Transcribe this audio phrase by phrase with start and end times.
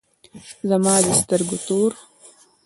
[0.69, 1.91] زما د سترگو تور